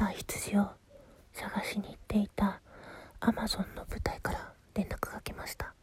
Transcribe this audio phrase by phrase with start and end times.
[0.00, 0.66] た羊を
[1.34, 2.62] 探しに行っていた
[3.20, 5.74] アマゾンの部隊から連絡が来ました。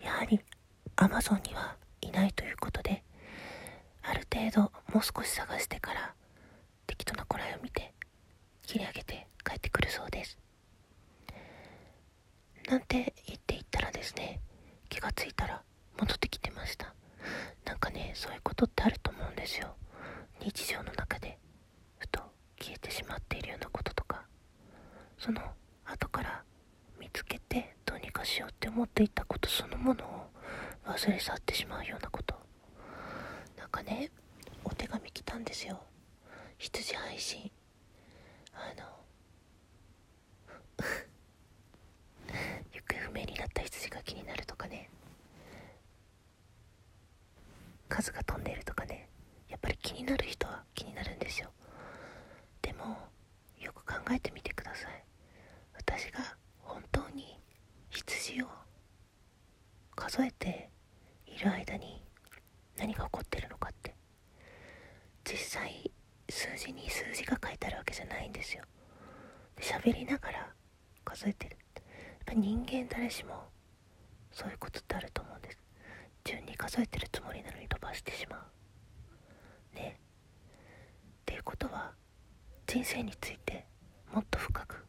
[0.00, 0.40] やはり
[0.94, 3.02] アマゾンにはいないということで
[4.04, 4.60] ある程度
[4.94, 6.14] もう少し探してから
[6.86, 7.92] 適当なこらえを見て
[8.64, 10.38] 切り上げて帰ってくるそうです。
[12.68, 14.40] なんて言っていったらですね
[14.88, 15.62] 気がついたら
[15.98, 16.94] 戻ってきてました。
[17.64, 19.74] なんかねそういうことってあると思うんですよ
[20.40, 21.38] 日常の中で
[21.98, 22.20] ふと
[22.58, 24.22] 消えてしまっているようなこととか
[25.26, 25.40] その
[25.84, 26.44] 後から
[27.00, 30.30] 見つけてどうにかしようって思っていたことそのものを
[30.86, 32.36] 忘れ去ってしまうようなこと。
[33.58, 34.12] なんかね
[34.62, 35.82] お手紙来たんですよ。
[36.58, 37.50] 羊配信。
[38.54, 38.84] あの
[42.72, 44.88] 行方不明になった羊が気になるとかね。
[47.88, 49.08] 数が飛んでるとかね。
[49.48, 51.50] やっぱり気になる人は気になるんですよ
[52.62, 52.96] でも
[53.60, 55.04] よく考えてみてください
[55.74, 57.38] 私が本当に
[57.90, 58.46] 羊を
[60.08, 60.70] 数えて
[61.26, 62.00] いる間に
[62.78, 63.92] 何が起こってるのかって。
[65.24, 65.90] 実際
[66.30, 68.62] 数字に数字が書いてあるわけじゃないんですよ。
[69.60, 70.52] 喋りながら
[71.04, 71.56] 数えてる。
[71.74, 73.48] やっぱ人間誰しも
[74.30, 75.58] そういうことってあると思うんです。
[76.22, 78.36] 順に数えてるつもりなのに飛ばしてしま
[79.74, 79.76] う。
[79.76, 79.98] ね。
[79.98, 81.90] っていうことは
[82.68, 83.66] 人生について
[84.12, 84.84] もっと深く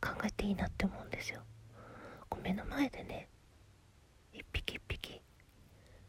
[0.00, 1.40] 考えていいなって思うんですよ。
[2.28, 3.26] こう目の前でね
[4.32, 5.20] 一匹一匹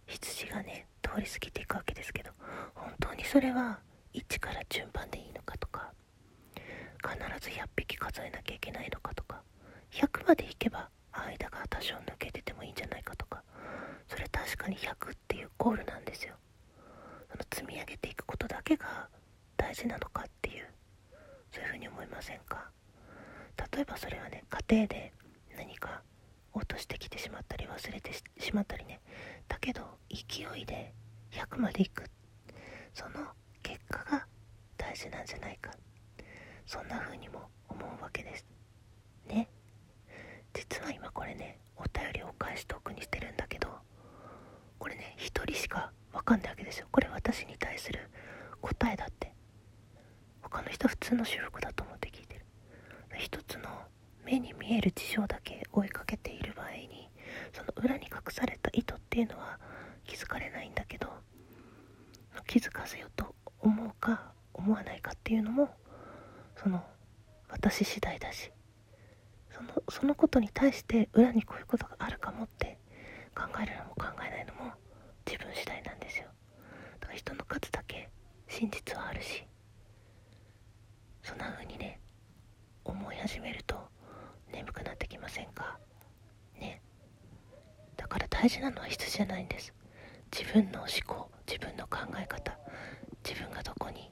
[0.08, 2.32] 羊がね通り過ぎていくわけですけど
[2.76, 3.80] 本当にそれは
[4.14, 5.94] 1から順番でいいのかとか
[7.02, 9.42] 必ず100匹数えなきゃいけないのかとか
[9.94, 13.42] 100までいけば間が多少抜けててもいいんじゃないかとか
[14.10, 16.36] それ確かに100っていうゴールなんですよ。
[17.32, 19.08] その積み上げていくことだけが
[19.56, 20.66] 大事なのかっていう
[21.54, 22.70] そういうふうに思いませんか？
[23.72, 25.14] 例えばそれはね家庭で
[25.56, 26.02] 何か
[26.52, 29.00] 落としてきてしまったり忘れてしまったりね。
[29.48, 30.92] だけど勢いで
[31.32, 32.12] 100までいくって
[32.94, 33.26] その
[33.64, 34.26] 結果が
[34.78, 35.72] 大事なんじゃないか。
[36.66, 38.46] そんな風にも思うわけです。
[39.28, 39.50] ね。
[40.54, 43.70] 実は今これねお便りを返しておくにしてるんだけど
[44.80, 46.88] これね一人しかわかんないわけですよ。
[46.92, 48.10] これ私に対する
[48.62, 49.34] 答えだって。
[50.42, 52.46] 他の人普通の収録だと思って聞いてる。
[53.18, 53.70] 一つの
[54.26, 57.10] 目に見える事象だけ追いかけている場合に
[57.54, 59.60] その裏に隠された意図っていうのは
[60.06, 61.08] 気づかれないんだけど
[62.48, 65.70] 気づかせようと思うか思わないかっていうのも
[66.56, 66.84] その
[67.50, 68.52] 私次第だし
[69.50, 72.78] そのそのことに対して裏にこういうことがあるかもって
[73.36, 74.72] 考えるのも考えないのも
[75.26, 76.26] 自分次第なんですよ。
[77.00, 78.10] だから人の数だけ
[78.48, 79.44] 真実はあるし
[81.24, 82.00] そんな風にね
[82.84, 83.76] 思い始めると
[84.52, 85.78] 眠くなってきませんか？
[86.60, 86.82] ね。
[87.96, 89.74] だから大事なのは質じゃないんです。
[90.36, 92.58] 自分の思考自分の考え方
[93.24, 94.12] 自分がどこに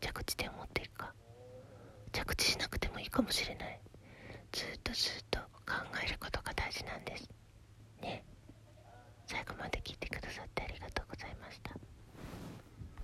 [0.00, 1.14] 着地点を持っていくか。
[2.12, 3.80] 着地しなくてもいいかもしれない。
[4.52, 5.74] ずっとずっと考
[6.04, 7.15] えることが大事なんです。